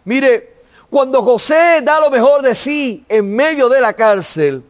Mire, 0.04 0.58
cuando 0.90 1.22
José 1.22 1.80
da 1.82 2.00
lo 2.00 2.10
mejor 2.10 2.42
de 2.42 2.54
sí 2.54 3.04
en 3.08 3.34
medio 3.34 3.68
de 3.68 3.80
la 3.80 3.92
cárcel 3.92 4.64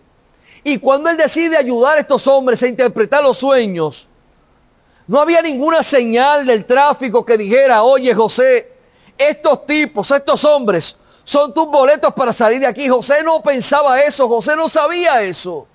y 0.65 0.79
cuando 0.79 1.09
él 1.09 1.17
decide 1.17 1.57
ayudar 1.57 1.97
a 1.97 2.01
estos 2.01 2.27
hombres 2.27 2.63
a 2.63 2.67
interpretar 2.67 3.23
los 3.23 3.39
sueños, 3.39 4.09
no 5.09 5.21
había 5.21 5.41
ninguna 5.41 5.83
señal 5.83 6.47
del 6.47 6.67
tráfico 6.67 7.25
que 7.25 7.39
dijera, 7.39 7.83
oye 7.83 8.15
José, 8.15 8.73
estos 9.17 9.65
tipos, 9.67 10.11
estos 10.11 10.45
hombres, 10.45 10.97
son 11.25 11.53
tus 11.53 11.67
boletos 11.67 12.13
para 12.15 12.33
salir 12.33 12.61
de 12.61 12.67
aquí. 12.67 12.89
José 12.89 13.23
no 13.25 13.43
pensaba 13.43 14.01
eso, 14.01 14.29
José 14.29 14.55
no 14.55 14.69
sabía 14.69 15.23
eso. 15.23 15.67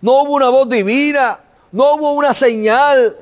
No 0.00 0.22
hubo 0.22 0.32
una 0.34 0.48
voz 0.48 0.68
divina, 0.68 1.40
no 1.72 1.94
hubo 1.94 2.12
una 2.12 2.34
señal, 2.34 3.16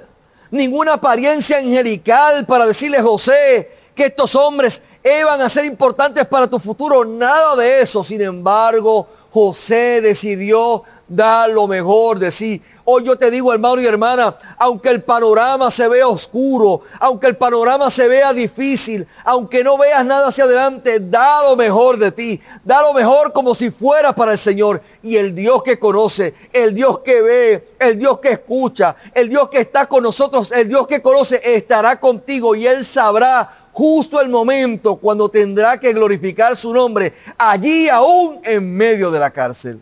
ninguna 0.51 0.95
apariencia 0.95 1.59
angelical 1.59 2.47
para 2.47 2.67
decirle 2.67 3.01
José 3.01 3.71
que 3.95 4.07
estos 4.07 4.35
hombres 4.35 4.83
iban 5.05 5.41
a 5.41 5.49
ser 5.49 5.67
importantes 5.67 6.27
para 6.27 6.49
tu 6.49 6.59
futuro. 6.59 7.05
Nada 7.05 7.57
de 7.57 7.83
eso. 7.83 8.03
Sin 8.03 8.23
embargo, 8.23 9.09
José 9.33 10.01
decidió 10.01 10.83
dar 11.07 11.51
lo 11.51 11.67
mejor 11.67 12.19
de 12.19 12.31
sí. 12.31 12.63
Hoy 12.89 13.03
yo 13.03 13.19
te 13.19 13.33
digo, 13.33 13.53
hermano 13.53 13.81
y 13.81 13.87
hermana, 13.87 14.37
aunque 14.57 14.91
el 14.91 15.03
panorama 15.03 15.73
se 15.73 15.89
vea 15.89 16.07
oscuro, 16.07 16.83
aunque 17.01 17.27
el 17.27 17.37
panorama 17.37 17.91
se 17.91 18.07
vea 18.07 18.33
difícil, 18.33 19.09
aunque 19.25 19.65
no 19.65 19.77
veas 19.77 20.07
nada 20.07 20.29
hacia 20.29 20.45
adelante, 20.45 21.01
da 21.01 21.43
lo 21.43 21.57
mejor 21.57 21.99
de 21.99 22.13
ti. 22.13 22.41
Da 22.63 22.83
lo 22.83 22.93
mejor 22.93 23.33
como 23.33 23.57
si 23.57 23.73
fuera 23.73 24.15
para 24.15 24.31
el 24.31 24.39
Señor. 24.39 24.83
Y 25.03 25.17
el 25.17 25.35
Dios 25.35 25.65
que 25.65 25.81
conoce, 25.81 26.35
el 26.53 26.75
Dios 26.75 27.01
que 27.01 27.23
ve, 27.23 27.69
el 27.81 27.99
Dios 27.99 28.21
que 28.21 28.31
escucha, 28.31 28.95
el 29.13 29.29
Dios 29.29 29.49
que 29.49 29.59
está 29.59 29.87
con 29.87 30.05
nosotros, 30.05 30.53
el 30.53 30.69
Dios 30.69 30.87
que 30.87 31.03
conoce, 31.03 31.41
estará 31.43 31.99
contigo 31.99 32.55
y 32.55 32.69
Él 32.69 32.85
sabrá 32.85 33.67
justo 33.73 34.21
el 34.21 34.29
momento 34.29 34.95
cuando 34.95 35.29
tendrá 35.29 35.81
que 35.81 35.93
glorificar 35.93 36.55
su 36.55 36.73
nombre, 36.73 37.15
allí 37.37 37.89
aún 37.89 38.39
en 38.45 38.73
medio 38.73 39.11
de 39.11 39.19
la 39.19 39.33
cárcel. 39.33 39.81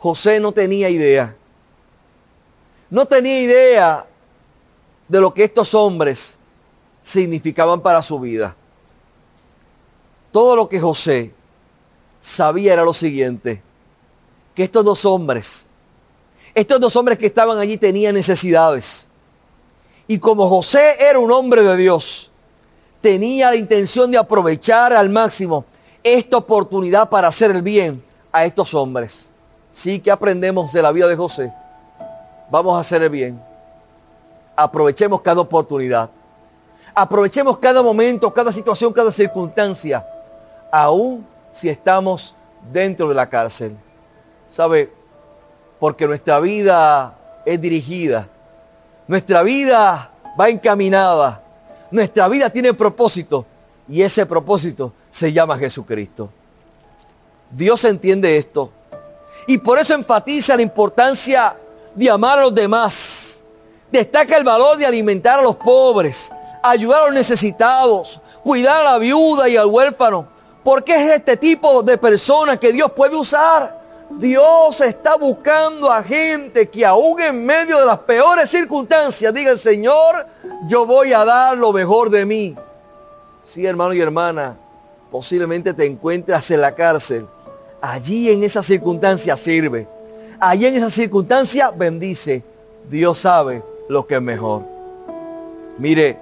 José 0.00 0.40
no 0.40 0.50
tenía 0.52 0.88
idea. 0.88 1.36
No 2.88 3.06
tenía 3.06 3.40
idea 3.40 4.06
de 5.06 5.20
lo 5.20 5.32
que 5.32 5.44
estos 5.44 5.74
hombres 5.74 6.38
significaban 7.02 7.80
para 7.80 8.00
su 8.00 8.18
vida. 8.18 8.56
Todo 10.32 10.56
lo 10.56 10.68
que 10.68 10.80
José 10.80 11.32
sabía 12.20 12.72
era 12.72 12.82
lo 12.82 12.94
siguiente, 12.94 13.62
que 14.54 14.64
estos 14.64 14.84
dos 14.84 15.04
hombres, 15.04 15.66
estos 16.54 16.80
dos 16.80 16.96
hombres 16.96 17.18
que 17.18 17.26
estaban 17.26 17.58
allí 17.58 17.76
tenían 17.76 18.14
necesidades. 18.14 19.06
Y 20.06 20.18
como 20.18 20.48
José 20.48 20.96
era 20.98 21.18
un 21.18 21.30
hombre 21.30 21.62
de 21.62 21.76
Dios, 21.76 22.30
tenía 23.00 23.50
la 23.50 23.56
intención 23.56 24.10
de 24.10 24.18
aprovechar 24.18 24.92
al 24.92 25.10
máximo 25.10 25.66
esta 26.02 26.38
oportunidad 26.38 27.08
para 27.10 27.28
hacer 27.28 27.50
el 27.50 27.62
bien 27.62 28.02
a 28.32 28.44
estos 28.44 28.72
hombres. 28.72 29.29
Sí 29.72 30.00
que 30.00 30.10
aprendemos 30.10 30.72
de 30.72 30.82
la 30.82 30.92
vida 30.92 31.06
de 31.06 31.16
José. 31.16 31.52
Vamos 32.50 32.76
a 32.76 32.80
hacer 32.80 33.02
el 33.02 33.10
bien. 33.10 33.42
Aprovechemos 34.56 35.20
cada 35.20 35.40
oportunidad. 35.40 36.10
Aprovechemos 36.94 37.58
cada 37.58 37.82
momento, 37.82 38.32
cada 38.34 38.50
situación, 38.50 38.92
cada 38.92 39.12
circunstancia, 39.12 40.04
aún 40.72 41.24
si 41.52 41.68
estamos 41.68 42.34
dentro 42.72 43.08
de 43.08 43.14
la 43.14 43.28
cárcel. 43.28 43.76
¿Sabe? 44.50 44.92
Porque 45.78 46.06
nuestra 46.06 46.40
vida 46.40 47.16
es 47.46 47.60
dirigida 47.60 48.28
nuestra 49.10 49.42
vida 49.42 50.12
va 50.40 50.48
encaminada. 50.50 51.42
Nuestra 51.90 52.28
vida 52.28 52.48
tiene 52.48 52.72
propósito. 52.72 53.44
Y 53.88 54.02
ese 54.02 54.24
propósito 54.24 54.92
se 55.10 55.32
llama 55.32 55.58
Jesucristo. 55.58 56.30
Dios 57.50 57.84
entiende 57.84 58.36
esto. 58.36 58.70
Y 59.46 59.58
por 59.58 59.78
eso 59.78 59.94
enfatiza 59.94 60.56
la 60.56 60.62
importancia 60.62 61.56
de 61.94 62.10
amar 62.10 62.38
a 62.38 62.42
los 62.42 62.54
demás. 62.54 63.42
Destaca 63.90 64.36
el 64.36 64.44
valor 64.44 64.76
de 64.76 64.86
alimentar 64.86 65.40
a 65.40 65.42
los 65.42 65.56
pobres, 65.56 66.32
ayudar 66.62 67.02
a 67.02 67.06
los 67.06 67.14
necesitados, 67.14 68.20
cuidar 68.42 68.86
a 68.86 68.92
la 68.92 68.98
viuda 68.98 69.48
y 69.48 69.56
al 69.56 69.66
huérfano. 69.66 70.28
Porque 70.62 70.94
es 70.94 71.10
este 71.12 71.36
tipo 71.36 71.82
de 71.82 71.98
personas 71.98 72.58
que 72.58 72.72
Dios 72.72 72.92
puede 72.92 73.16
usar. 73.16 73.80
Dios 74.10 74.80
está 74.80 75.16
buscando 75.16 75.90
a 75.90 76.02
gente 76.02 76.68
que 76.68 76.84
aún 76.84 77.20
en 77.20 77.44
medio 77.44 77.78
de 77.78 77.86
las 77.86 78.00
peores 78.00 78.50
circunstancias 78.50 79.32
diga 79.32 79.52
el 79.52 79.58
Señor, 79.58 80.26
yo 80.66 80.84
voy 80.84 81.12
a 81.12 81.24
dar 81.24 81.56
lo 81.56 81.72
mejor 81.72 82.10
de 82.10 82.26
mí. 82.26 82.56
Sí, 83.44 83.64
hermano 83.64 83.94
y 83.94 84.00
hermana, 84.00 84.56
posiblemente 85.10 85.72
te 85.74 85.86
encuentras 85.86 86.50
en 86.50 86.60
la 86.60 86.74
cárcel. 86.74 87.26
Allí 87.80 88.30
en 88.30 88.44
esa 88.44 88.62
circunstancia 88.62 89.36
sirve. 89.36 89.88
Allí 90.38 90.66
en 90.66 90.74
esa 90.74 90.90
circunstancia 90.90 91.70
bendice. 91.70 92.42
Dios 92.88 93.18
sabe 93.18 93.62
lo 93.88 94.06
que 94.06 94.16
es 94.16 94.22
mejor. 94.22 94.62
Mire, 95.78 96.18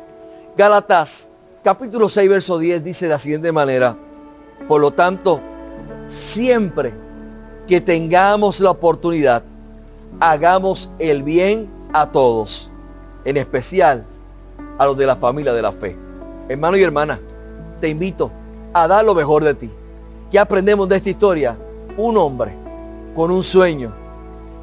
Gálatas 0.56 1.30
capítulo 1.62 2.08
6, 2.08 2.28
verso 2.28 2.58
10 2.58 2.82
dice 2.82 3.06
de 3.06 3.10
la 3.10 3.18
siguiente 3.18 3.52
manera. 3.52 3.96
Por 4.66 4.80
lo 4.80 4.90
tanto, 4.92 5.40
siempre 6.06 6.92
que 7.66 7.80
tengamos 7.80 8.60
la 8.60 8.70
oportunidad, 8.70 9.42
hagamos 10.20 10.90
el 10.98 11.22
bien 11.22 11.70
a 11.92 12.10
todos, 12.10 12.70
en 13.24 13.36
especial 13.36 14.04
a 14.78 14.86
los 14.86 14.96
de 14.96 15.06
la 15.06 15.16
familia 15.16 15.52
de 15.52 15.62
la 15.62 15.72
fe. 15.72 15.96
Hermano 16.48 16.76
y 16.76 16.82
hermana, 16.82 17.20
te 17.80 17.88
invito 17.88 18.30
a 18.72 18.88
dar 18.88 19.04
lo 19.04 19.14
mejor 19.14 19.44
de 19.44 19.54
ti. 19.54 19.70
¿Qué 20.30 20.38
aprendemos 20.38 20.86
de 20.88 20.96
esta 20.96 21.08
historia? 21.08 21.56
Un 21.96 22.18
hombre 22.18 22.54
con 23.14 23.30
un 23.30 23.42
sueño 23.42 23.94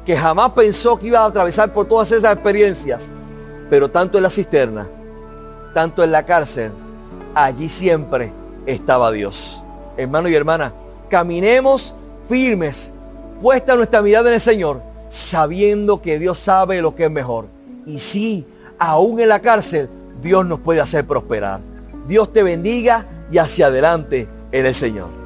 que 0.04 0.16
jamás 0.16 0.52
pensó 0.52 0.96
que 0.96 1.08
iba 1.08 1.20
a 1.20 1.26
atravesar 1.26 1.72
por 1.72 1.86
todas 1.86 2.12
esas 2.12 2.32
experiencias, 2.32 3.10
pero 3.68 3.90
tanto 3.90 4.16
en 4.16 4.22
la 4.22 4.30
cisterna, 4.30 4.88
tanto 5.74 6.04
en 6.04 6.12
la 6.12 6.24
cárcel, 6.24 6.70
allí 7.34 7.68
siempre 7.68 8.32
estaba 8.64 9.10
Dios. 9.10 9.60
Hermano 9.96 10.28
y 10.28 10.36
hermana, 10.36 10.72
caminemos 11.10 11.96
firmes 12.28 12.94
puesta 13.42 13.74
nuestra 13.74 14.02
mirada 14.02 14.28
en 14.28 14.34
el 14.34 14.40
Señor, 14.40 14.80
sabiendo 15.08 16.00
que 16.00 16.20
Dios 16.20 16.38
sabe 16.38 16.80
lo 16.80 16.94
que 16.94 17.06
es 17.06 17.10
mejor. 17.10 17.46
Y 17.84 17.98
sí, 17.98 18.46
aún 18.78 19.18
en 19.18 19.30
la 19.30 19.40
cárcel, 19.40 19.88
Dios 20.22 20.46
nos 20.46 20.60
puede 20.60 20.80
hacer 20.80 21.04
prosperar. 21.04 21.60
Dios 22.06 22.32
te 22.32 22.44
bendiga 22.44 23.06
y 23.32 23.38
hacia 23.38 23.66
adelante 23.66 24.28
en 24.52 24.66
el 24.66 24.74
Señor. 24.74 25.25